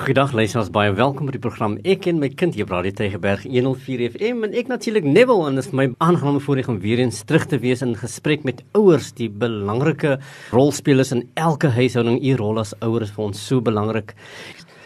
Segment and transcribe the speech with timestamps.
[0.00, 3.42] Goeiedag luisters, baie welkom by die program Ek en my kind hier by Radio Tygerberg
[3.44, 7.18] 104 FM en ek natuurlik Neville en dit is my aangename voorreg om weer eens
[7.28, 10.14] terug te wees in gesprek met ouers, die belangrike
[10.56, 12.16] rolspelers in elke huishouding.
[12.16, 14.16] U rol as ouers is vir ons so belangrik.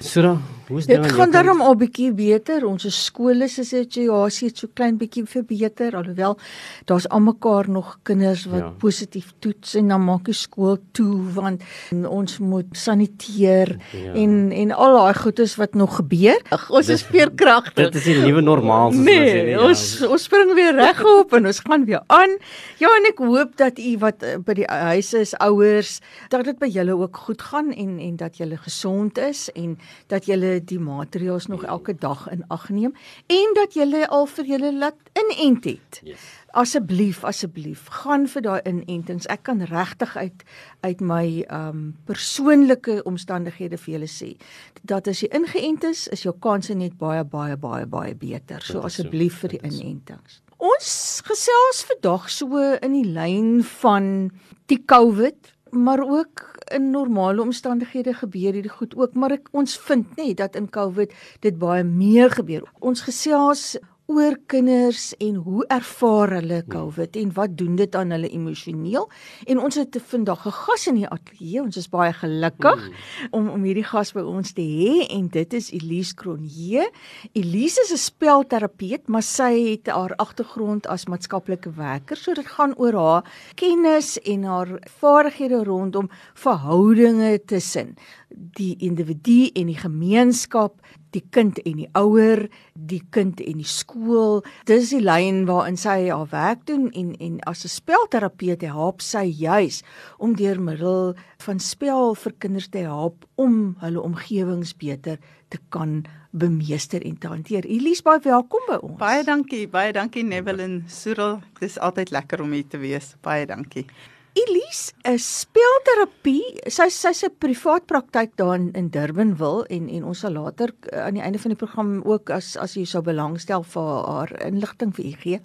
[0.02, 1.02] Sura, hoe is dit?
[1.02, 2.66] Dit gaan daarom al bietjie beter.
[2.66, 6.38] Ons skole se situasie het so klein bietjie verbeter alhoewel
[6.84, 8.70] daar's almekaar nog kinders wat ja.
[8.78, 11.62] positief toets en dan maak die skool toe want
[12.08, 14.12] ons moet saniteer ja.
[14.12, 16.40] en en al daai goedes wat nog gebeur.
[16.54, 17.90] Ach, ons dit, is veerkragtig.
[17.90, 19.44] Dit is die nuwe normaal soos nee, ons sê.
[19.44, 19.84] Nee, ons
[20.14, 22.36] ons spring weer regop en ons gaan weer aan.
[22.82, 25.98] Ja, en ek hoop dat u wat eh, by die huise is ouers
[26.32, 29.76] dat dit by julle ook goed gaan en en dat julle gesond is en
[30.12, 32.94] dat julle die maatreëls nog elke dag in ag neem
[33.26, 36.00] en dat julle al vir julle laat inent het.
[36.04, 36.24] Yes.
[36.54, 39.26] Asseblief, asseblief, gaan vir daai inentings.
[39.26, 40.44] Ek kan regtig uit
[40.84, 44.34] uit my um persoonlike omstandighede vir julle sê
[44.82, 48.62] dat as jy ingeënt is, is jou kanse net baie baie baie baie beter.
[48.62, 50.40] So asseblief vir die inentings.
[50.64, 54.30] Ons gesels vandag so in die lyn van
[54.70, 60.16] die COVID maar ook in normale omstandighede gebeur hierdie goed ook, maar ek ons vind
[60.16, 62.64] net dat in COVID dit baie meer gebeur.
[62.80, 63.74] Ons gesels
[64.06, 69.06] oor kinders en hoe ervaar hulle COVID en wat doen dit aan hulle emosioneel?
[69.48, 71.62] En ons het vandag 'n gas in die ateljee.
[71.62, 72.94] Ons is baie gelukkig mm.
[73.30, 76.90] om om hierdie gas by ons te hê en dit is Elise Cronje.
[77.32, 82.74] Elise is 'n spelterapeut, maar sy het haar agtergrond as maatskaplike werker, so dit gaan
[82.76, 83.24] oor haar
[83.54, 84.68] kennis en haar
[85.00, 87.96] vaardighede rondom verhoudinge tussen
[88.34, 90.80] die individu en die gemeenskap
[91.14, 94.42] die kind en die ouer, die kind en die skool.
[94.68, 99.24] Dis die lyn waarin sy haar werk doen en en as 'n spelterapeut help sy
[99.24, 99.82] juis
[100.18, 101.14] om deur middel
[101.46, 105.18] van spel vir kinders te help om hulle omgewings beter
[105.48, 107.64] te kan bemeester en te hanteer.
[107.64, 108.98] Elise, baie welkom by ons.
[108.98, 111.40] Baie dankie, baie dankie Neville en Cyril.
[111.60, 113.14] Dit is altyd lekker om hier te wees.
[113.22, 113.86] Baie dankie.
[114.34, 120.04] Elise, 'n speelterapie, sy sy's 'n privaat praktyk daar in, in Durban wil en en
[120.10, 123.02] ons sal later uh, aan die einde van die program ook as as jy sou
[123.02, 125.40] belangstel vir haar inligting vir u gee.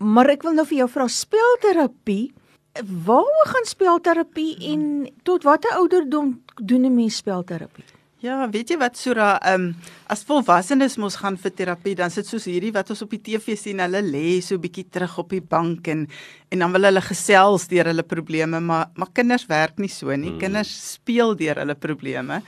[0.00, 2.32] Maar ek wil nou vir jou vra speelterapie,
[3.04, 4.82] waar gaan speelterapie en
[5.22, 7.97] tot watter ouderdom doen 'n mens speelterapie?
[8.18, 12.26] Ja, weet jy wat Sura, ehm um, as volwassenes mos gaan vir terapie, dan sit
[12.26, 15.44] soos hierdie wat ons op die TV sien, hulle lê so bietjie terug op die
[15.54, 16.08] bank en
[16.50, 20.32] en dan wil hulle gesels deur hulle probleme, maar maar kinders werk nie so nie.
[20.32, 20.40] Hmm.
[20.42, 22.40] Kinders speel deur hulle probleme.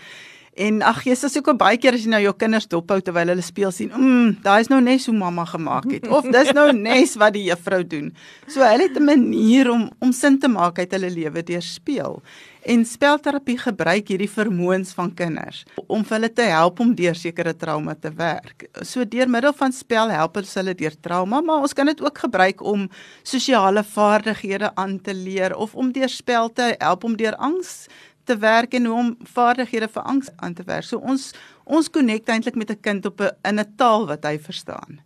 [0.61, 3.45] En ag Jesus, ek kom baie keer as jy nou jou kinders dophou terwyl hulle
[3.45, 7.17] speel sien, mm, daai is nou net so mamma gemaak het of dis nou nes
[7.21, 8.11] wat die juffrou doen.
[8.45, 12.21] So hulle het 'n manier om om sin te maak uit hulle lewe deur speel.
[12.61, 17.55] En spelterapie gebruik hierdie vermoëns van kinders om vir hulle te help om deur sekere
[17.57, 18.69] trauma te werk.
[18.83, 22.19] So deur middel van spel help ons hulle deur trauma, maar ons kan dit ook
[22.19, 22.91] gebruik om
[23.23, 27.89] sosiale vaardighede aan te leer of om deur spel te help om deur angs
[28.31, 30.87] te werk en hoe om vaardighede vir angs aan te werk.
[30.87, 31.33] So ons
[31.65, 35.01] ons connect eintlik met 'n kind op 'n in 'n taal wat hy verstaan.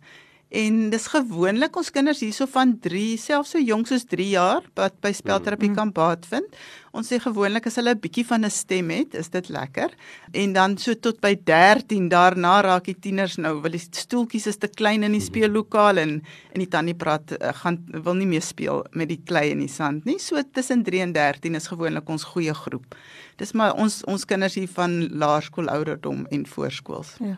[0.55, 4.93] En dis gewoonlik ons kinders hierso van 3, selfs so jonk soos 3 jaar wat
[5.03, 5.75] by spelterapie mm.
[5.75, 6.53] kan baat vind.
[6.95, 9.91] Ons sê gewoonlik as hulle 'n bietjie van 'n stem het, is dit lekker.
[10.31, 14.57] En dan so tot by 13 daarna raak die tieners nou, wil die stoeltjies is
[14.57, 16.23] te klein in die speellokaal en
[16.53, 19.67] en die tannie praat uh, gaan wil nie meer speel met die klei in die
[19.67, 20.19] sand nie.
[20.19, 22.95] So tussen 3 en 13 is gewoonlik ons goeie groep.
[23.37, 27.17] Dis maar ons ons kinders hier van laerskool ouderdom en voorskools.
[27.19, 27.35] Ja.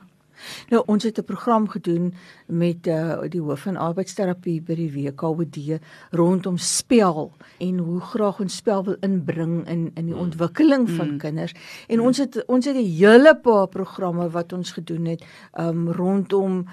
[0.69, 2.13] Nou ons het 'n program gedoen
[2.45, 5.79] met uh, die hoof van arbeidsterapie by die WKOD
[6.11, 10.19] rondom spel en hoe graag ons spel wil inbring in in die mm.
[10.19, 11.17] ontwikkeling van mm.
[11.17, 11.53] kinders.
[11.87, 12.05] En mm.
[12.05, 15.25] ons het ons het 'n hele paar programme wat ons gedoen het
[15.59, 16.65] um, rondom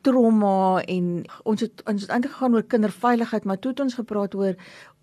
[0.00, 4.34] trauma en ons het ons het eintlik gegaan oor kinderveiligheid maar toe het ons gepraat
[4.34, 4.54] oor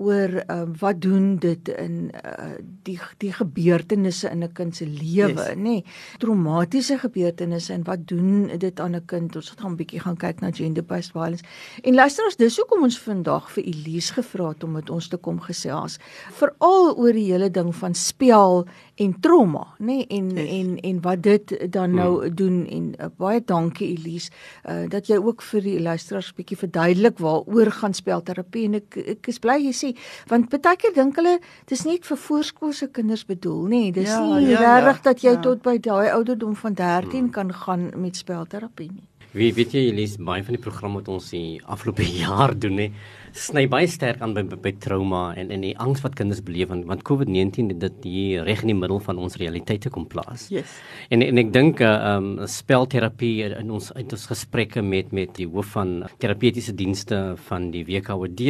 [0.01, 5.33] oor uh, wat doen dit in uh, die die gebeurtenisse in 'n kind se lewe
[5.33, 5.55] yes.
[5.55, 5.61] nê?
[5.61, 5.85] Nee,
[6.17, 9.35] traumatiese gebeurtenisse en wat doen dit aan 'n kind?
[9.35, 11.43] Ons gaan 'n bietjie gaan kyk na gender based violence.
[11.83, 15.17] En luister ons dis hoekom ons vandag vir Elise gevra het om met ons te
[15.17, 15.99] kom gesels
[16.31, 20.49] veral oor die hele ding van spel en trauma nê nee, en yes.
[20.49, 22.35] en en wat dit dan nou hmm.
[22.35, 24.29] doen en uh, baie dankie Elise
[24.69, 29.31] uh, dat jy ook vir die luisteraars bietjie verduidelik waaroor gaan spelterapie en ek ek
[29.33, 29.89] is bly jy sê
[30.29, 31.39] want baie keer dink hulle
[31.71, 35.25] dis net vir voorskoolse kinders bedoel nê nee, dis ja, nie ja, regtig ja, dat
[35.25, 35.41] jy ja.
[35.49, 37.33] tot by daai ouderdom van 13 hmm.
[37.33, 41.31] kan gaan met spelterapie nie Wie weet jy Elise baie van die programme wat ons
[41.33, 42.89] die afgelope jaar doen hè
[43.33, 46.69] sny baie sterk aan by, by, by trauma en en die angs wat kinders beleef
[46.69, 50.45] want, want COVID-19 het dit hier reg in die middel van ons realiteite kom plaas.
[50.53, 50.75] Yes.
[51.09, 55.49] En en ek dink uh, um spelterapie in ons uit ons gesprekke met met die
[55.49, 58.45] hoof van terapeutiese dienste van die WKOD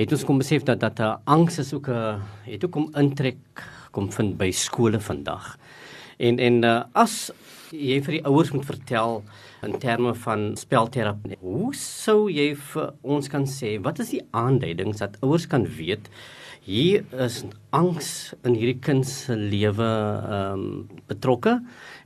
[0.00, 2.16] het ons kom besef dat dat 'n uh, angs is ook 'n uh,
[2.48, 3.38] het ook kom intrek
[3.92, 5.58] kom vind by skole vandag.
[6.16, 7.30] En en uh, as
[7.70, 9.22] jy vir die ouers moet vertel
[9.64, 11.38] in terme van spelterapie.
[11.40, 16.10] Hoe sou jy vir ons kan sê wat is die aanduidings dat ouers kan weet
[16.64, 17.42] hier is
[17.76, 21.58] angs in hierdie kind se lewe ehm um, betrokke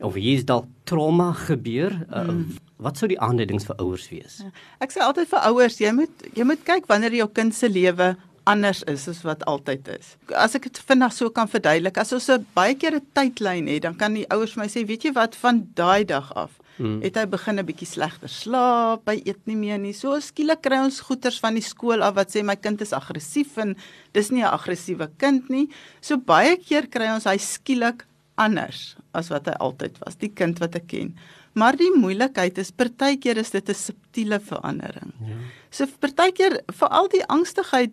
[0.02, 1.94] of hier is dalk trauma gebeur?
[2.08, 2.56] Uh, mm.
[2.82, 4.40] Wat sou die aanduidings vir ouers wees?
[4.42, 4.50] Ja.
[4.82, 8.14] Ek sê altyd vir ouers, jy moet jy moet kyk wanneer jou kind se lewe
[8.48, 10.14] anders is as wat altyd is.
[10.32, 13.82] As ek dit vinnig so kan verduidelik, as ons 'n baie keer 'n tydlyn het,
[13.82, 17.00] dan kan die ouers vir my sê, weet jy wat, van daai dag af hmm.
[17.02, 19.92] het hy begin 'n bietjie slegter slaap, hy eet nie meer nie.
[19.92, 23.58] So skielik kry ons goeters van die skool af wat sê my kind is aggressief
[23.58, 23.76] en
[24.12, 25.68] dis nie 'n aggressiewe kind nie.
[26.00, 30.58] So baie keer kry ons hy skielik anders as wat hy altyd was, die kind
[30.58, 31.14] wat ek ken.
[31.58, 35.12] Maar die moeilikheid is partykeer is dit 'n subtiele verandering.
[35.20, 35.36] Ja.
[35.70, 37.92] So partykeer veral die angstigheid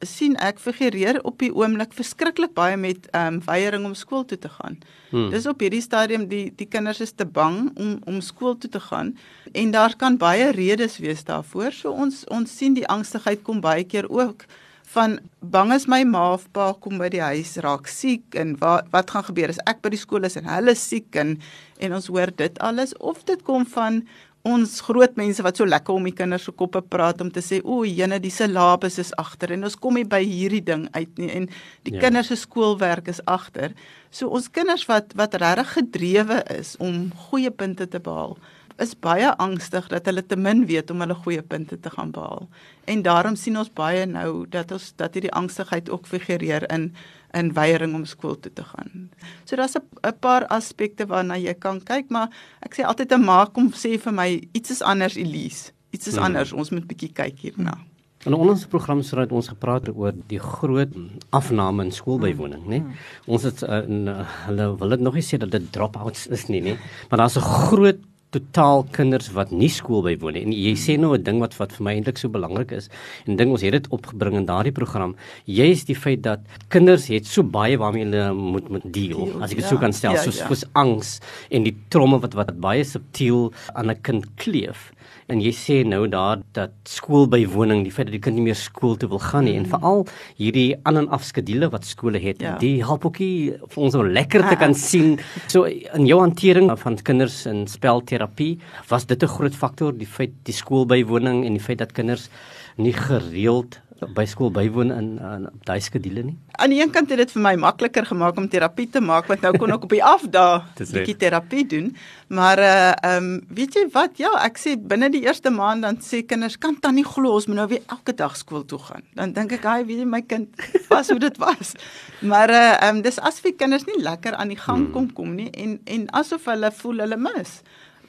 [0.00, 4.38] sien ek figureer op die oomblik verskriklik baie met ehm um, weiering om skool toe
[4.38, 4.78] te gaan.
[5.10, 5.30] Hmm.
[5.30, 8.80] Dis op hierdie stadium die die kinders is te bang om om skool toe te
[8.80, 9.16] gaan
[9.52, 11.72] en daar kan baie redes wees daarvoor.
[11.72, 14.46] So ons ons sien die angstigheid kom baie keer ook
[14.92, 18.90] van bang is my ma of pa kom by die huis raak siek en wat
[18.92, 21.38] wat gaan gebeur as ek by die skool is en hulle siek en
[21.82, 24.02] en ons hoor dit alles of dit kom van
[24.42, 27.60] ons groot mense wat so lekker om die kinders se koppe praat om te sê
[27.62, 31.30] o, jene die syllabus is agter en ons kom nie by hierdie ding uit nie
[31.30, 31.46] en
[31.86, 32.00] die ja.
[32.02, 33.76] kinders se skoolwerk is agter.
[34.10, 38.34] So ons kinders wat wat regtig gedrewe is om goeie punte te behaal,
[38.82, 42.48] is baie angstig dat hulle te min weet om hulle goeie punte te gaan behaal.
[42.90, 46.92] En daarom sien ons baie nou dat ons dat hierdie angstigheid ook figureer in
[47.32, 49.08] in weiering om skool toe te gaan.
[49.44, 52.28] So daar's 'n paar aspekte waarna jy kan kyk, maar
[52.60, 55.72] ek sê altyd 'n ma kom sê vir my iets is anders Elise.
[55.90, 56.24] Iets is hmm.
[56.24, 56.52] anders.
[56.52, 57.78] Ons moet bietjie kyk hierna.
[58.22, 60.92] In ons program sou dit ons gepraat oor die groot
[61.30, 62.78] afname in skoolbywoning, né?
[62.78, 62.92] Hmm.
[63.26, 66.46] Ons het uh, in, uh, hulle wil dit nog nie sê dat dit dropouts is
[66.46, 66.76] nie, né?
[67.10, 67.98] Maar daar's 'n groot
[68.32, 70.42] totaal kinders wat nie skool bywoon nie.
[70.46, 72.88] En jy sê nou 'n ding wat wat vir my eintlik so belangrik is.
[73.26, 75.14] En ding ons het dit opgebring in daardie program.
[75.46, 79.42] Jy is die feit dat kinders het so baie waarmee hulle moet moet deel.
[79.42, 80.48] As ek dit ja, so kan stel, ja, soos ja.
[80.48, 81.20] soos angs
[81.50, 84.92] en die tromme wat wat baie subtiel aan 'n kind kleef.
[85.32, 88.96] En jy sê nou daar dat skoolbywoning, die feit dat die kind nie meer skool
[88.96, 89.64] toe wil gaan nie mm.
[89.64, 90.04] en veral
[90.40, 92.56] hierdie aan en afskedules wat skole het, ja.
[92.62, 95.18] die help ook vir ons om lekker te kan sien.
[95.52, 98.58] So in jou hantering van kinders in spelterapie,
[98.88, 102.28] was dit 'n groot faktor, die feit die skoolbywoning en die feit dat kinders
[102.76, 103.80] nie gereeld
[104.16, 106.36] by skool bywoon in in daai skedule nie.
[106.58, 109.44] Aan die een kant het dit vir my makliker gemaak om terapie te maak want
[109.46, 111.92] nou kon ek op die afdaag 'n bietjie terapie doen.
[112.28, 114.18] Maar uh ehm um, weet jy wat?
[114.18, 117.46] Ja, ek sê binne die eerste maand dan sê kinders kan dan nie glo ons
[117.46, 119.02] moet nou weer elke dag skool toe gaan.
[119.14, 120.48] Dan dink ek, "Haai, weet jy my kind,
[120.88, 121.74] was hoe dit was."
[122.30, 124.92] Maar uh ehm um, dis asof die kinders nie lekker aan die gang hmm.
[124.92, 127.62] kom kom nie en en asof hulle voel hulle mis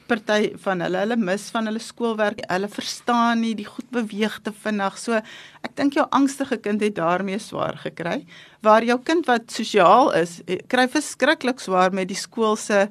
[0.06, 2.42] party van hulle hulle mis van hulle skoolwerk.
[2.50, 4.98] Hulle verstaan nie die goed beweeg te vinnig.
[5.00, 5.20] So
[5.64, 8.24] ek dink jou angstige kind het daarmee swaar gekry.
[8.64, 12.88] Waar jou kind wat sosiaal is, eh, kry verskriklik swaar met die skool se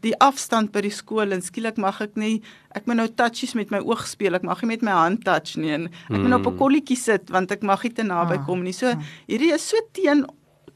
[0.00, 2.40] die afstand by die skool en skielik mag ek nie
[2.76, 5.56] ek moet nou touchies met my oog speel ek mag nie met my hand touch
[5.60, 6.38] nie en ek moet hmm.
[6.38, 9.00] op 'n kolletjie sit want ek mag nie te naby ah, kom nie so ah.
[9.28, 10.24] hierdie is so teen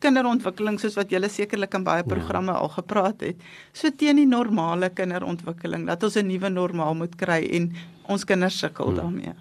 [0.07, 2.11] kinderontwikkeling soos wat julle sekerlik in baie ja.
[2.11, 2.61] programme ja.
[2.63, 3.49] al gepraat het.
[3.77, 7.73] So teen die normale kinderontwikkeling dat ons 'n nuwe normaal moet kry en
[8.09, 9.01] ons kinders sukkel hmm.
[9.03, 9.35] daarmee.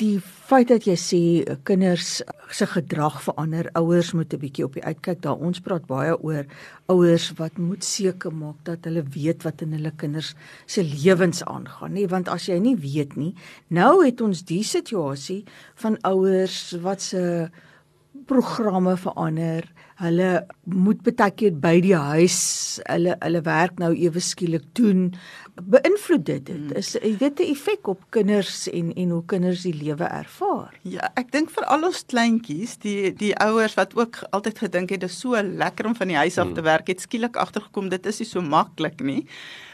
[0.00, 1.20] Die feit dat jy sê
[1.64, 2.20] kinders
[2.52, 5.40] se gedrag verander, ouers moet 'n bietjie op die uitkyk daar.
[5.40, 6.44] Ons praat baie oor
[6.86, 10.34] ouers wat moet seker maak dat hulle weet wat in hulle kinders
[10.66, 13.34] se lewens aangaan, nie want as jy nie weet nie,
[13.68, 17.50] nou het ons die situasie van ouers wat se
[18.26, 19.64] programme verander.
[20.00, 22.40] Hulle moet baie keer by die huis,
[22.86, 25.10] hulle hulle werk nou ewe skielik doen.
[25.60, 26.56] Beïnvloed dit dit?
[26.56, 26.76] Hmm.
[26.78, 30.72] Is dit 'n effek op kinders en en hoe kinders die lewe ervaar?
[30.82, 35.00] Ja, ek dink vir al ons kleintjies, die die ouers wat ook altyd gedink het
[35.00, 36.64] dit is so lekker om van die huis af te hmm.
[36.64, 39.26] werk, het skielik agtergekom dit is nie so maklik nie.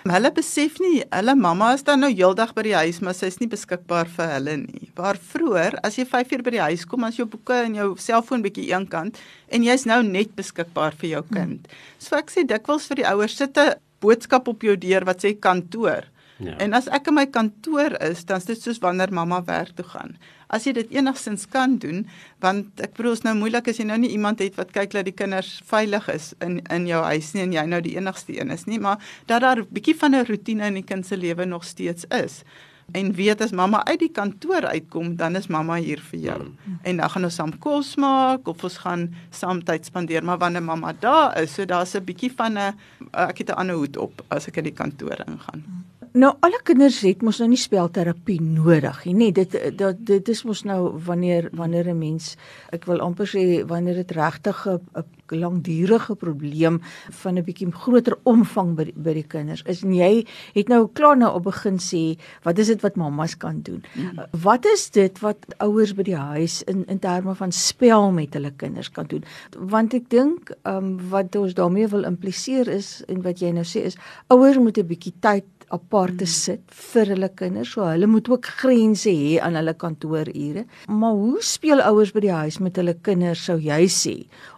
[0.06, 3.38] Hulle besef nie hulle mamma is dan nou heeldag by die huis, maar sy is
[3.38, 4.90] nie beskikbaar vir hulle nie.
[4.95, 7.88] Waar vroeër, as jy 5 uur by die huis kom, as jou boeke en jou
[7.97, 9.18] selfoon bietjie eenkant
[9.49, 11.71] en jy's nou net beskikbaar vir jou kind.
[12.03, 15.35] So ek sê dikwels vir die ouers sit 'n boodskap op jou deur wat sê
[15.39, 16.05] kantoor.
[16.39, 16.53] Ja.
[16.61, 19.87] En as ek in my kantoor is, dan is dit soos wanneer mamma werk toe
[19.89, 20.17] gaan.
[20.53, 22.05] As jy dit enigstens kan doen,
[22.45, 25.09] want ek bedoel is nou moeilik as jy nou nie iemand het wat kyk dat
[25.09, 28.53] die kinders veilig is in in jou huis nie en jy nou die enigste een
[28.53, 31.45] is nie, maar dat daar 'n bietjie van 'n rotine in die kind se lewe
[31.45, 32.45] nog steeds is
[32.93, 36.38] en weet as mamma uit die kantoor uitkom, dan is mamma hier vir jou.
[36.43, 36.78] Mm.
[36.83, 40.62] En dan gaan ons saam kos maak of ons gaan saam tyd spandeer, maar wanneer
[40.62, 42.75] mamma daar is, so daar's 'n bietjie van 'n
[43.12, 45.64] ek het 'n ander hoed op as ek in die kantoor ingaan.
[45.66, 45.86] Mm.
[46.17, 49.13] Nou alle kinders het mos nou nie spelterapie nodig nie.
[49.19, 52.37] Nee, dit dit dit is mos nou wanneer wanneer 'n mens
[52.73, 54.81] ek wil amper sê wanneer dit regtig 'n
[55.29, 56.81] langdurige probleem
[57.11, 61.17] van 'n bietjie groter omvang by, by die kinders is en jy het nou klaar
[61.17, 63.85] nou op begin sê wat is dit wat mammas kan doen?
[63.95, 64.25] Mm.
[64.43, 68.53] Wat is dit wat ouers by die huis in in terme van spel met hulle
[68.57, 69.25] kinders kan doen?
[69.59, 73.65] Want ek dink ehm um, wat ons daarmee wil impliseer is en wat jy nou
[73.65, 73.97] sê is
[74.27, 75.45] ouers moet 'n bietjie tyd
[75.75, 77.73] apart te sit vir hulle kinders.
[77.75, 80.67] So hulle moet ook grense hê aan hulle kantoorure.
[80.87, 84.17] Maar hoe speel ouers by die huis met hulle kinders sou jy sê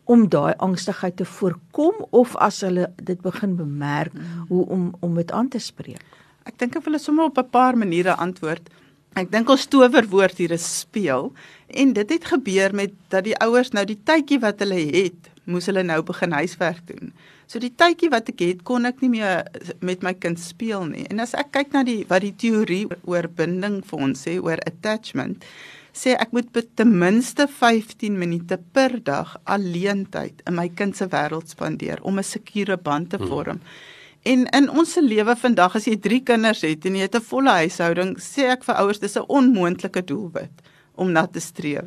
[0.09, 4.15] om daai angstigheid te voorkom of as hulle dit begin bemerk
[4.49, 6.05] hoe om om dit aan te spreek?
[6.49, 8.69] Ek dink ek wil sommer op 'n paar maniere antwoord.
[9.17, 11.33] Ek dink ons towerwoord hier is speel
[11.69, 15.67] en dit het gebeur met dat die ouers nou die tydjie wat hulle het, moes
[15.67, 17.13] hulle nou begin huiswerk doen.
[17.49, 19.47] So die tydjie wat ek het, kon ek nie meer
[19.81, 21.07] met my kind speel nie.
[21.09, 24.61] En as ek kyk na die wat die teorie oor binding vir ons sê oor
[24.69, 25.47] attachment,
[25.97, 31.09] sê ek moet ten minste 15 minute per dag alleen tyd in my kind se
[31.09, 33.29] wêreld spandeer om 'n sekure band te hmm.
[33.29, 33.59] vorm.
[33.65, 33.97] Hmm.
[34.29, 37.31] En in ons se lewe vandag as jy 3 kinders het en jy het 'n
[37.33, 40.53] volle huishouding, sê ek vir ouers dis 'n onmoontlike doelwit
[40.99, 41.87] om na te streef.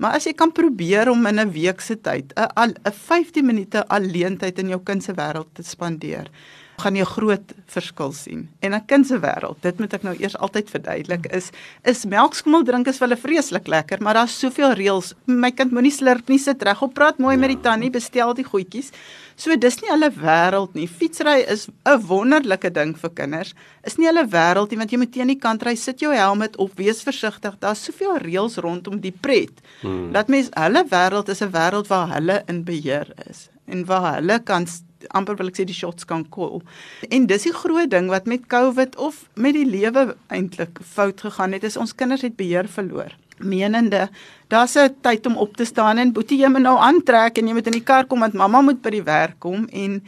[0.00, 3.86] Maar as jy kan probeer om in 'n week se tyd 'n 'n 15 minute
[3.88, 6.30] alleen tyd in jou kind se wêreld te spandeer,
[6.80, 8.48] gaan jy groot verskil sien.
[8.60, 11.50] En 'n kind se wêreld, dit moet ek nou eers altyd verduidelik, is
[11.84, 15.14] is melkskommel drink is vir hulle vreeslik lekker, maar daar's soveel reëls.
[15.26, 18.44] My kind moenie slurp nie, sit reg op, praat mooi met die tannie, bestel die
[18.44, 18.92] goedjies.
[19.36, 20.86] So dis nie hulle wêreld nie.
[20.88, 23.54] Fietsry is 'n wonderlike ding vir kinders.
[23.84, 26.42] Is nie hulle wêreld nie want jy moet teen die kant ry, sit jou helm
[26.42, 27.58] op, wees versigtig.
[27.58, 29.60] Daar's soveel reëls rondom die pret.
[29.80, 30.12] Hmm.
[30.12, 34.38] Dat mens hulle wêreld is 'n wêreld waar hulle in beheer is en waar hulle
[34.44, 34.66] kan
[35.08, 36.62] amper wil ek sê die shots kan call.
[37.10, 41.52] En dis die groot ding wat met COVID of met die lewe eintlik fout gegaan
[41.52, 44.08] het, is ons kinders het beheer verloor menende
[44.48, 47.52] daar's 'n tyd om op te staan en boetie jy moet nou aantrek en jy
[47.52, 50.02] moet in die kar kom want mamma moet by die werk kom en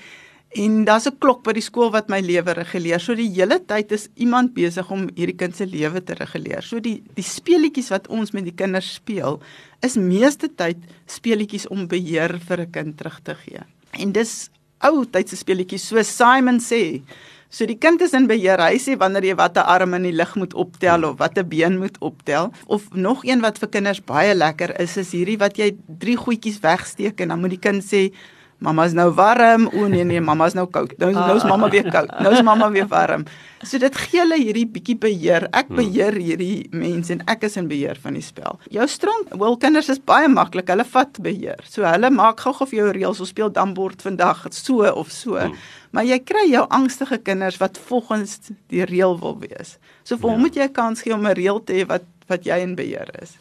[0.57, 3.00] en daar's 'n klok by die skool wat my lewe reguleer.
[3.00, 6.62] So die hele tyd is iemand besig om hierdie kind se lewe te reguleer.
[6.62, 9.40] So die die speletjies wat ons met die kinders speel
[9.81, 10.76] is meeste tyd
[11.07, 13.61] speletjies om beheer vir 'n kind terug te gee.
[13.93, 14.50] En dis
[14.85, 17.02] ou tydse speletjies so Simon sê
[17.49, 18.61] So die kind is in beheer.
[18.61, 21.97] Hy sê wanneer jy watter arm in die lug moet optel of watter been moet
[22.04, 22.50] optel.
[22.68, 26.61] Of nog een wat vir kinders baie lekker is, is hierdie wat jy drie goedjies
[26.61, 28.11] wegsteek en dan moet die kind sê
[28.59, 29.69] Mamma's nou warm.
[29.71, 30.97] O nee nee, mamma's nou koud.
[30.99, 32.11] Nou nou is mamma weer koud.
[32.19, 33.25] Nou is mamma weer warm.
[33.62, 35.47] So dit gee hulle hierdie bietjie beheer.
[35.55, 35.79] Ek hmm.
[35.79, 38.59] beheer hierdie mense en ek is in beheer van die spel.
[38.75, 40.71] Jou strong wil kinders is baie maklik.
[40.75, 41.62] Hulle vat beheer.
[41.71, 45.38] So hulle maak gou of jou reëls, ons speel dambord vandag so of so.
[45.38, 45.55] Hmm.
[45.95, 48.41] Maar jy kry jou angstige kinders wat volgens
[48.75, 49.77] die reël wil wees.
[50.03, 50.47] So vir hom ja.
[50.47, 53.09] moet jy 'n kans gee om 'n reël te hê wat wat jy in beheer
[53.23, 53.38] is.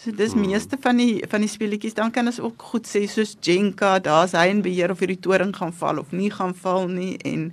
[0.00, 0.46] So dis hmm.
[0.48, 4.32] meeste van die van die speletjies dan kan ons ook goed sê soos Jenka, daar's
[4.32, 7.50] hy in beheer of hierdie toring gaan val of nie gaan val nie en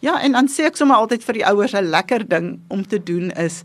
[0.00, 2.96] ja, en dan sê ek sommer altyd vir die ouers 'n lekker ding om te
[2.96, 3.64] doen is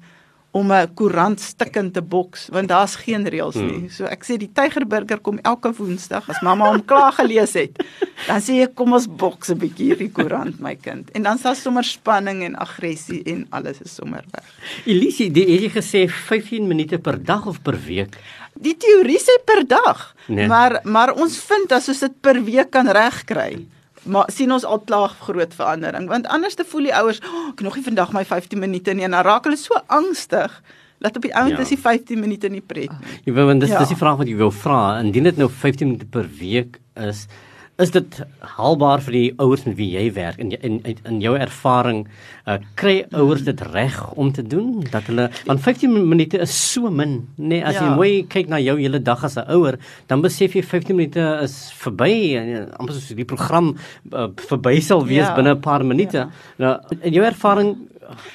[0.52, 3.80] om 'n koerant stikkend te boks want daar's geen reëls nie.
[3.80, 3.90] Hmm.
[3.90, 7.84] So ek sê die Tygerburger kom elke Woensdag as mamma hom klaar gelees het.
[8.28, 11.10] Dan sê ek kom ons boks 'n bietjie hierdie koerant my kind.
[11.12, 14.46] En dan sal sommer spanning en aggressie en alles is sommer weg.
[14.86, 18.18] Elisie, het jy gesê 15 minute per dag of per week?
[18.60, 20.16] Die teorie sê per dag.
[20.28, 20.48] Nee.
[20.48, 23.68] Maar maar ons vind as ons dit per week kan regkry
[24.08, 27.64] maar sien ons al klaar groot verandering want anders te voel die ouers oh, ek
[27.66, 30.62] nog nie vandag my 15 minute nie en dan raak hulle so angstig
[31.04, 31.62] dat op die ouend ja.
[31.62, 32.94] is die 15 minute nie pret.
[33.26, 33.82] Jy weet want dis ja.
[33.84, 37.28] dis die vraag wat jy wil vra indien dit nou 15 minute per week is
[37.78, 38.20] is dit
[38.58, 42.00] haalbaar vir die ouers met wie jy werk in in in jou ervaring
[42.50, 46.90] uh, kry ouers dit reg om te doen dat hulle want 15 minute is so
[46.90, 47.86] min nê nee, as ja.
[47.86, 51.26] jy mooi kyk na jou hele dag as 'n ouer dan besef jy 15 minute
[51.44, 52.14] is verby
[52.80, 53.76] amper soos die program
[54.12, 55.36] uh, verby sal wees ja.
[55.36, 56.30] binne 'n paar minute ja.
[56.58, 57.76] nou in jou ervaring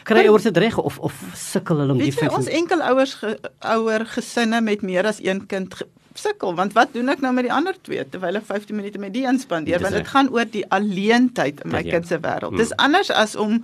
[0.04, 3.34] kry ouers dit reg of of sukkel hulle om die 15 ons enkel ouers ge,
[3.74, 5.74] ouer gesinne met meer as een kind
[6.18, 9.14] sukkel want wat doen ek nou met die ander twee terwyl ek 15 minute met
[9.14, 12.56] die inspandeer want dit gaan oor die alleentyd in my kind se wêreld.
[12.60, 12.84] Dis hmm.
[12.88, 13.62] anders as om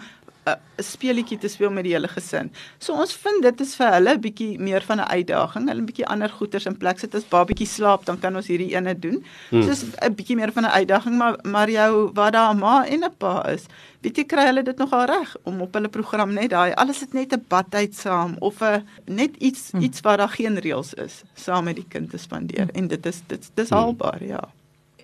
[0.78, 2.50] 'n speelietjie te speel met die hele gesin.
[2.78, 5.68] So ons vind dit is vir hulle 'n bietjie meer van 'n uitdaging.
[5.68, 8.74] Hulle 'n bietjie ander goeters in plek sit as babatjie slaap, dan kan ons hierdie
[8.76, 9.24] ene doen.
[9.50, 9.62] Hmm.
[9.62, 12.86] So is 'n bietjie meer van 'n uitdaging, maar maar jou wat daar 'n ma
[12.86, 13.66] en 'n pa is,
[14.02, 17.12] weet jy kry hulle dit nogal reg om op hulle program net daai alles het
[17.12, 19.82] net 'n badtyd saam of 'n net iets hmm.
[19.82, 22.78] iets waar daar geen reëls is saam met die kind te spandeer hmm.
[22.78, 24.48] en dit is dit dis haalbaar, ja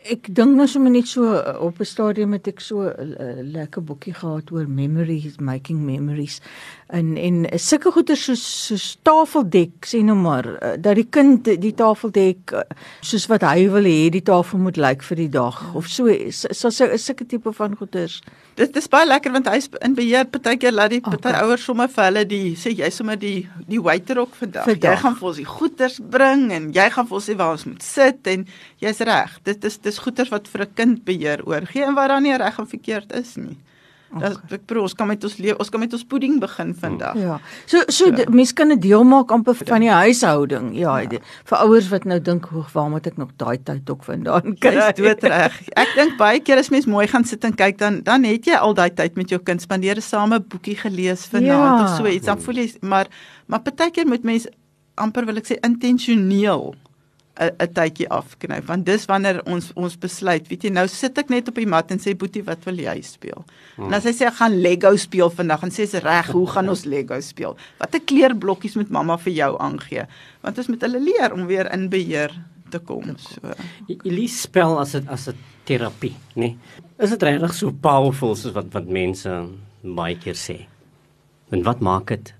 [0.05, 3.25] ek dink nou sommer net so uh, op 'n stadium het ek so 'n uh,
[3.25, 6.41] uh, lekker boekie gehad oor memories making memories
[6.87, 11.73] en en sulke goeder soos soos tafeldek sê nou maar uh, dat die kind die
[11.77, 12.53] tafeldek
[13.01, 16.71] soos wat hy wil hê die tafel moet lyk vir die dag of so so
[16.71, 18.21] so 'n sulke tipe van goeders.
[18.55, 20.25] Dit is baie lekker want hy's in beheer.
[20.25, 21.41] Partykeer laat die party okay.
[21.43, 24.67] ouers sommer vir hulle die sê jy sommer die die waiter ook vandag.
[24.67, 27.65] Jy gaan vir ons die goeders bring en jy gaan vir ons sê waar ons
[27.65, 28.47] moet sit en
[28.79, 29.41] jy's reg.
[29.43, 32.59] Dit is dis goeders wat vir 'n kind beheer oorgee en wat dan nie reg
[32.59, 33.57] en verkeerd is nie
[34.21, 37.19] Dat ek probeer ons kan met ons lewe ons kan met ons pudding begin vandag.
[37.21, 37.39] Ja.
[37.71, 38.27] So so ja.
[38.31, 40.73] mense kan dit deel maak amper van die huishouding.
[40.79, 41.09] Ja, ja.
[41.15, 44.57] Die, vir ouers wat nou dink hoe waar moet ek nog daai tyd ook vandaan
[44.63, 44.75] kry?
[44.77, 45.61] Dis doodreg.
[45.81, 48.59] Ek dink baie keer as mens mooi gaan sit en kyk dan dan het jy
[48.59, 51.85] al daai tyd met jou kind spandeer, same boekie gelees vanaand ja.
[51.85, 52.27] of so iets.
[52.31, 53.11] Dan voel jy maar
[53.47, 54.49] maar partykeer moet mens
[55.01, 56.73] amper wil ek sê intentioneel
[57.35, 61.49] 'n tydjie afknyp want dis wanneer ons ons besluit weet jy nou sit ek net
[61.51, 63.43] op die mat en sê boetie wat wil jy speel
[63.75, 63.89] hmm.
[63.89, 66.71] en as hy sê ek gaan Lego speel vandag en sê is reg hoe gaan
[66.71, 70.07] ons Lego speel watter kleurblokkies moet mamma vir jou aangee
[70.47, 72.37] want ons moet hulle leer om weer in beheer
[72.71, 73.57] te kom so
[73.91, 76.57] Elise spel as dit as 'n terapie nê nee?
[77.03, 79.31] is dit regtig so powerful soos wat wat mense
[79.83, 80.59] baie keer sê
[81.51, 82.35] en wat maak dit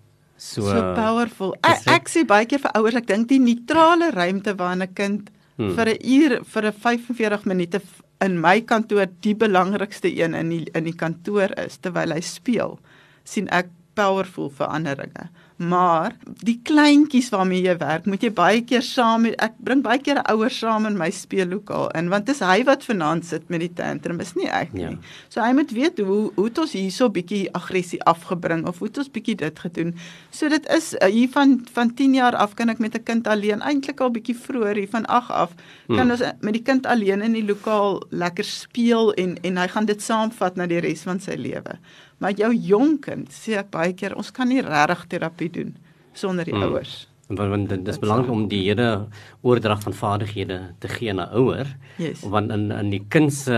[0.45, 1.55] So, so powerful.
[1.65, 5.31] Ek, ek sê baie keer vir ouers, ek dink die neutrale ruimte waarin 'n kind
[5.57, 5.73] hmm.
[5.73, 7.81] vir 'n uur vir 'n 45 minute
[8.21, 12.77] in my kantoor die belangrikste een in die in die kantoor is terwyl hy speel,
[13.25, 19.29] sien ek powerful veranderinge maar die kleintjies waarmee jy werk, moet jy baie keer saam
[19.31, 23.27] ek bring baie keer ouers saam in my speellokaal in want dis hy wat vanaand
[23.29, 24.89] sit met die tantrum, is nie ek nie.
[24.89, 24.95] Ja.
[25.31, 28.99] So hy moet weet hoe hoe het ons hierso bietjie aggressie afgebring of hoe het
[29.05, 29.95] ons bietjie dit gedoen.
[30.35, 33.27] So dit is uh, hier van van 10 jaar af kan ek met 'n kind
[33.31, 35.55] alleen eintlik al bietjie vroeër hier van 8 af
[35.87, 36.11] kan hmm.
[36.11, 39.87] ons uh, met die kind alleen in die lokaal lekker speel en en hy gaan
[39.87, 41.79] dit saamvat na die res van sy lewe.
[42.19, 45.75] Maar jou jong kind, sê ek baie keer, ons kan nie regtig terapie doen
[46.15, 46.71] sonder die hmm.
[46.71, 47.05] ouers.
[47.27, 49.07] Want want dit is belangrik om die hele
[49.41, 51.71] oordrag van vaardighede te gee na ouer.
[51.97, 52.21] Yes.
[52.21, 53.57] Want in in die kind se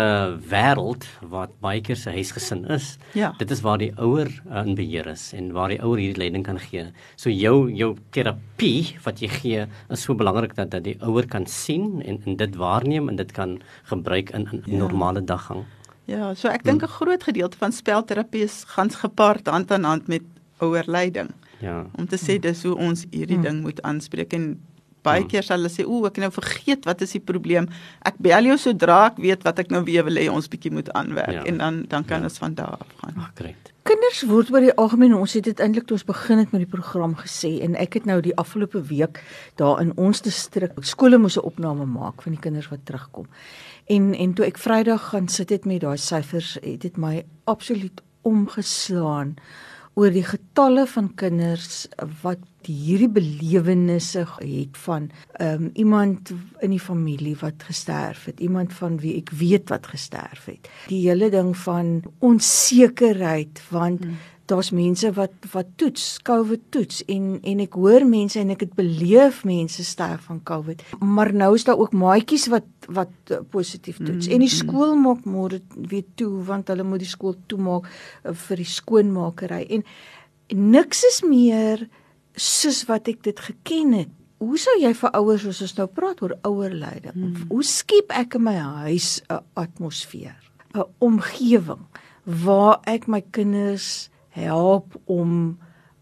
[0.50, 3.32] wêreld wat baie keer se huisgesin is, ja.
[3.38, 6.46] dit is waar die ouer uh, in beheer is en waar die ouer hierdie leiding
[6.46, 6.86] kan gee.
[7.16, 11.46] So jou jou terapie wat jy gee is so belangrik dat dat die ouer kan
[11.46, 13.58] sien en en dit waarneem en dit kan
[13.90, 14.78] gebruik in in ja.
[14.78, 15.66] normale daggang.
[16.06, 20.06] Ja, so ek dink 'n groot gedeelte van spelterapie is gans gepaard hand aan hand
[20.06, 20.22] met
[20.58, 21.30] ouerleiding.
[21.58, 21.86] Ja.
[21.96, 24.60] Om te sê dis hoe ons hierdie ding moet aanspreek en
[25.06, 27.68] baie keer sal hulle sê o, ek nou vergeet wat is die probleem.
[28.08, 30.90] Ek bel jou sodra ek weet wat ek nou weer wil hê ons bietjie moet
[30.98, 31.46] aanwerk ja.
[31.50, 32.30] en dan dan kan ja.
[32.30, 33.18] ons van daar af gaan.
[33.22, 33.72] Ag, great.
[33.86, 36.70] Kinders word oor die algemeen ons het dit eintlik toe ons begin het met die
[36.70, 39.22] program gesê en ek het nou die afgelope week
[39.60, 43.30] daar in ons distrik skole moes 'n opname maak van die kinders wat terugkom.
[43.86, 48.02] En en toe ek Vrydag gaan sit het met daai syfers, het dit my absoluut
[48.26, 49.36] omgeslaan
[49.96, 51.86] oor die getalle van kinders
[52.20, 55.06] wat hierdie belewennisse het van
[55.40, 60.50] um, iemand in die familie wat gesterf het, iemand van wie ek weet wat gesterf
[60.50, 60.68] het.
[60.90, 67.38] Die hele ding van onsekerheid want hmm daar's mense wat wat toets, COVID toets en
[67.42, 70.82] en ek hoor mense en ek het beleef mense sterf van COVID.
[71.00, 74.26] Maar nou is daar ook maatjies wat wat uh, positief toets.
[74.26, 74.58] Mm, en die mm.
[74.58, 79.64] skool maak môre weer toe want hulle moet die skool toemaak uh, vir die skoonmakery
[79.78, 79.86] en,
[80.54, 81.88] niks is meer
[82.38, 84.10] soos wat ek dit geken het.
[84.38, 87.16] Hoe sou jy vir ouers soos ons nou praat oor ouerleiding?
[87.16, 87.46] Mm.
[87.50, 88.56] Hoe skep ek in my
[88.86, 90.36] huis 'n atmosfeer,
[90.74, 91.82] 'n omgewing
[92.26, 95.56] waar ek my kinders help om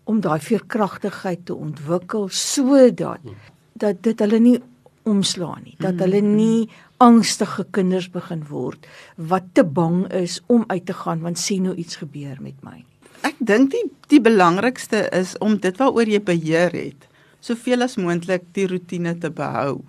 [0.04, 3.22] om daai veerkragtigheid te ontwikkel sodat
[3.72, 4.58] dat dit hulle nie
[5.08, 6.36] omslaan nie dat hulle mm-hmm.
[6.36, 6.68] nie
[7.04, 11.76] angstige kinders begin word wat te bang is om uit te gaan want sien hoe
[11.80, 12.82] iets gebeur met my
[13.24, 17.08] ek dink die die belangrikste is om dit waaroor jy beheer het
[17.44, 19.80] soveel as moontlik die rotine te behou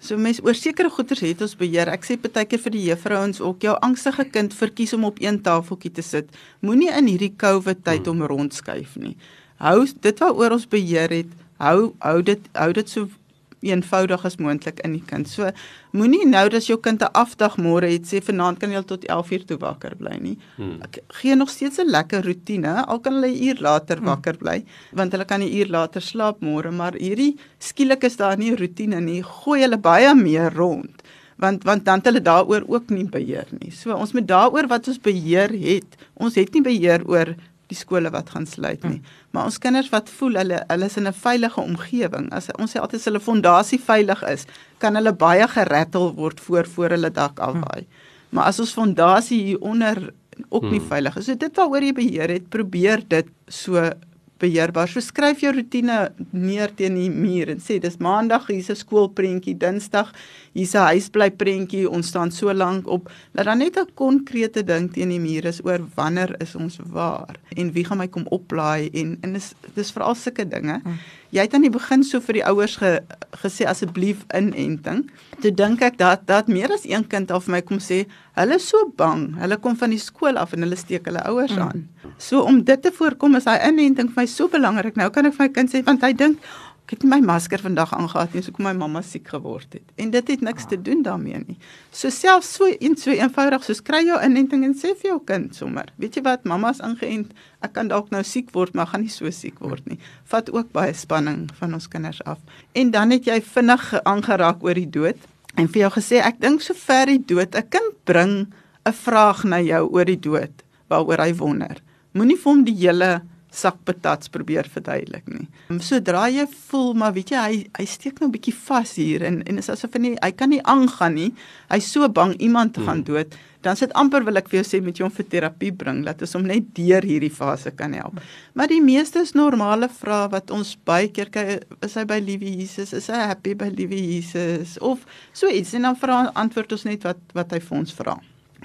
[0.00, 1.90] So mense oor sekere goederes het ons beheer.
[1.92, 5.92] Ek sê partykeer vir die juffrouens ook jou angstige kind verkies om op een tafeltjie
[5.98, 6.30] te sit.
[6.64, 9.12] Moenie in hierdie COVID tyd om rondskuif nie.
[9.60, 11.34] Hou dit waaroor ons beheer het.
[11.60, 13.12] Hou hou dit hou dit so
[13.60, 15.28] eenvoudig as moontlik in die kind.
[15.28, 15.50] So
[15.92, 19.44] moenie nou dat jou kind 'n afdag môre het sê vanaand kan jy tot 11:00
[19.46, 20.38] toe wakker bly nie.
[20.56, 20.80] Hmm.
[21.08, 24.06] Gee nog steeds 'n lekker rotine al kan hulle 'n uur later hmm.
[24.06, 28.36] wakker bly want hulle kan 'n uur later slaap môre, maar hierdie skielik is daar
[28.36, 29.22] nie 'n rotine nie.
[29.22, 31.02] Gooi hulle baie meer rond
[31.40, 33.72] want want dan het hulle daaroor ook nie beheer nie.
[33.72, 35.96] So ons moet daaroor wat ons beheer het.
[36.14, 37.34] Ons het nie beheer oor
[37.70, 38.98] die skole wat gaan sluit nie.
[38.98, 39.16] Hmm.
[39.34, 42.30] Maar ons kinders wat voel hulle hulle is in 'n veilige omgewing.
[42.32, 44.46] As ons sê altyd as hulle fondasie veilig is,
[44.78, 47.84] kan hulle baie gerattel word voor voor hulle dak afwaai.
[47.84, 48.08] Hmm.
[48.30, 50.12] Maar as ons fondasie hier onder
[50.48, 50.88] ook nie hmm.
[50.88, 53.90] veilig is, so dit waaroor jy beheer het, probeer dit so
[54.40, 54.88] beheerbaar.
[54.88, 55.98] So skryf jou rotine
[56.32, 60.12] neer teen die muur en sê dis maandag hier's 'n skoolprentjie, dinsdag
[60.54, 63.10] hier's 'n huisbly prentjie, ons staan so lank op.
[63.34, 67.36] Laat dan net 'n konkrete ding teen die muur is oor wanneer is ons waar
[67.56, 70.80] en wie gaan my kom oplaai en en dis dis veral sulke dinge.
[70.82, 70.98] Hmm
[71.34, 72.98] jy het aan die begin so vir die ouers ge,
[73.42, 75.04] gesê asseblief inenting.
[75.42, 78.02] Toe dink ek dat dat meer as een kind al vir my kom sê,
[78.38, 79.28] hulle is so bang.
[79.38, 81.62] Hulle kom van die skool af en hulle steek hulle ouers mm.
[81.66, 81.86] aan.
[82.18, 84.98] So om dit te voorkom is daai inenting vir my so belangrik.
[84.98, 86.42] Nou kan ek vir my kind sê want hy dink
[86.90, 89.92] Ek het my masker vandag aangehad nie, so kom my mamma siek geword het.
[90.02, 91.54] En dit het niks te doen daarmee nie.
[91.94, 95.54] So selfs so een so eenvoudig so kry jou inenting en sê vir jou kind
[95.54, 97.30] sommer, weet jy wat, mamma's ingeënt.
[97.62, 100.00] Ek kan dalk nou siek word, maar gaan nie so siek word nie.
[100.32, 102.42] Vat ook baie spanning van ons kinders af.
[102.74, 106.58] En dan het jy vinnig aangeraak oor die dood en vir jou gesê ek dink
[106.66, 108.50] sover die dood 'n kind bring
[108.82, 111.76] 'n vraag na jou oor die dood waaroor hy wonder.
[112.14, 115.46] Moenie vir hom die hele sak patats probeer verduidelik nie.
[115.82, 119.42] Sodra jy voel maar weet jy hy hy steek nou 'n bietjie vas hier en
[119.42, 121.34] en is asof hy nie hy kan nie aangaan nie.
[121.70, 123.04] Hy's so bang iemand te gaan hmm.
[123.04, 123.34] dood.
[123.60, 126.22] Dan sit amper wil ek vir jou sê met jou om vir terapie bring dat
[126.22, 128.20] ons hom net deur hierdie fase kan help.
[128.54, 132.48] Maar die meeste is normale vrae wat ons baie keer kry is hy by liewe
[132.62, 132.94] Jesus?
[132.96, 134.78] Is hy happy by liewe Jesus?
[134.80, 138.16] Of so iets en dan vra antwoord ons net wat wat hy vir ons vra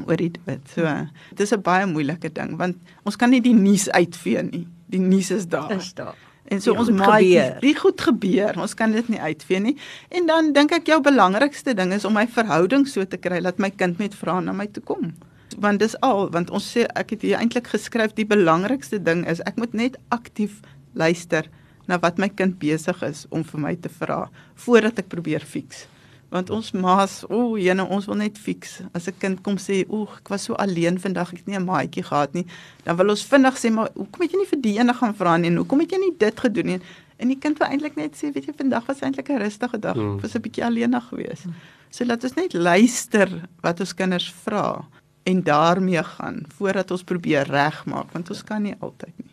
[0.06, 0.64] oor die dood.
[0.72, 0.88] So
[1.36, 5.32] dis 'n baie moeilike ding want ons kan nie die nuus uitvee nie die nuus
[5.32, 5.72] is daar.
[5.72, 6.16] Is daar.
[6.46, 8.58] En so die ons maak die goed gebeur.
[8.62, 9.76] Ons kan dit nie uitvee nie.
[10.14, 13.58] En dan dink ek jou belangrikste ding is om my verhouding so te kry dat
[13.58, 15.14] my kind met vra na my toe kom.
[15.58, 19.42] Want dis al, want ons sê ek het hier eintlik geskryf die belangrikste ding is
[19.50, 20.62] ek moet net aktief
[20.94, 21.50] luister
[21.88, 24.26] na wat my kind besig is om vir my te vra
[24.66, 25.86] voordat ek probeer fiks
[26.30, 28.82] want ons maas, o, jene, ons wil net fiks.
[28.94, 31.66] As 'n kind kom sê, "O, ek was so alleen vandag, ek het nie 'n
[31.66, 32.46] maatjie gehad nie."
[32.84, 35.38] Dan wil ons vinnig sê, "Maar hoekom het jy nie vir die ene gaan vra
[35.38, 35.50] nie?
[35.50, 36.80] En hoekom het jy nie dit gedoen nie?"
[37.18, 39.96] En die kind wil eintlik net sê, "Weet jy, vandag was eintlik 'n rustige dag.
[39.96, 41.46] Ek was 'n bietjie alleenig geweest."
[41.90, 43.30] So laat ons net luister
[43.62, 44.86] wat ons kinders vra
[45.24, 49.25] en daarmee gaan voordat ons probeer regmaak, want ons kan nie altyd nie.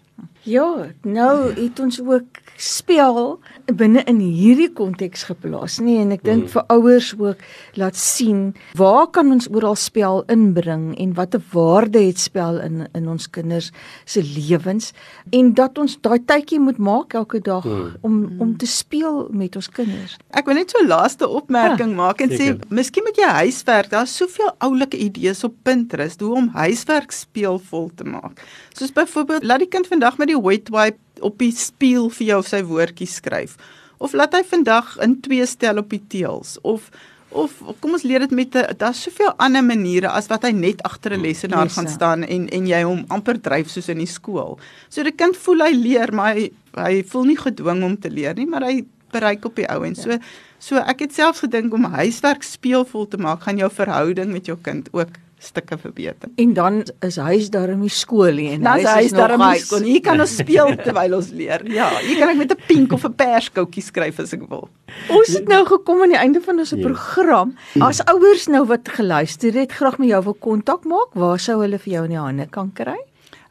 [0.43, 3.39] Ja, nou het ons ook spel
[3.71, 6.51] binne in hierdie konteks geplaas, nie en ek dink mm.
[6.53, 7.43] vir ouers ook
[7.79, 8.41] laat sien
[8.79, 13.71] waar kan ons oral spel inbring en watter waarde het spel in in ons kinders
[14.05, 14.91] se lewens
[15.31, 18.03] en dat ons daai tydjie moet maak elke dag mm.
[18.03, 20.19] om om te speel met ons kinders.
[20.35, 22.59] Ek wil net so laaste opmerking ja, maak en zeker.
[22.59, 27.91] sê miskien moet jy huiswerk, daar's soveel oulike idees op Pinterest hoe om huiswerk speelvol
[27.95, 28.43] te maak.
[28.75, 32.43] Soos byvoorbeeld laat die kind vandag met die wet wipe op die spieël vir jou
[32.47, 33.57] sy woordjies skryf.
[34.03, 36.91] Of laat hy vandag in twee stel op die teels of
[37.33, 40.83] of kom ons leer dit met 'n daar's soveel ander maniere as wat hy net
[40.83, 44.59] agter 'n lesenaar gaan staan en en jy hom amper dryf soos in die skool.
[44.89, 48.35] So die kind voel hy leer, maar hy hy voel nie gedwing om te leer
[48.35, 50.19] nie, maar hy bereik op die ou en so ja.
[50.59, 54.59] so ek het selfs gedink om huiswerk speelvol te maak gaan jou verhouding met jou
[54.63, 55.09] kind ook
[55.43, 56.31] stukke verbeter.
[56.37, 59.43] En dan is huis daar in die skool nie en huis, huis is daar in
[59.43, 59.87] die skool.
[59.89, 61.65] Hier kan ons speel terwyl ons leer.
[61.73, 64.69] Ja, hier kan ek met 'n pink of 'n perskoutjie skryf as ek wil.
[65.11, 66.81] Ons het nou gekom aan die einde van ons ja.
[66.83, 67.55] program.
[67.81, 71.79] As ouers nou wat geluister het, graag met jou wil kontak maak, waar sou hulle
[71.79, 72.99] vir jou in die hande kan kry?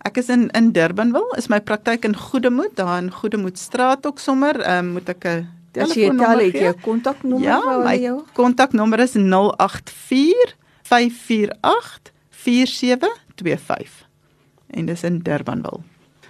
[0.03, 4.59] Ek is in in Durbanville, is my praktyk in Goedemoed, daar in Goedemoedstraat ook sommer.
[4.61, 6.63] Ehm um, moet ek 'n telefoonnommer gee?
[6.63, 8.01] Jy kontaknommer ja, vir jou?
[8.01, 10.60] Ja, my kontaknommer is 084
[10.91, 10.99] 0724574725
[14.71, 15.83] en dis in Durbanville.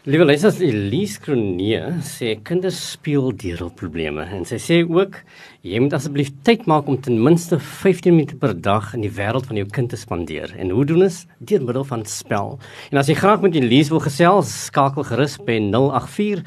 [0.09, 5.13] Liewe lesers, Elise Kronie sê kinders speel deur hul probleme en sy sê ook
[5.61, 9.45] jy moet asseblief tyd maak om ten minste 15 minute per dag in die wêreld
[9.45, 10.49] van jou kind te spandeer.
[10.57, 11.29] En hoe doen ons?
[11.37, 12.57] Deur middel van spel.
[12.89, 16.41] En as jy graag met Elise wil gesels, skakel gerus by 084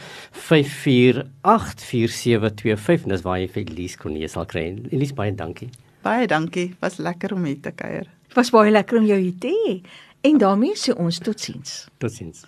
[0.50, 3.06] 5484725.
[3.14, 4.74] Dis waar jy vir Elise Kronie sal kry.
[4.90, 5.70] Elise, baie dankie.
[6.04, 6.74] Baie dankie.
[6.82, 8.10] Was lekker om hier te kuier.
[8.36, 9.78] Was baie lekker om jou hier te hê.
[10.28, 11.86] En daarmee sê ons totsiens.
[12.02, 12.44] Totsiens.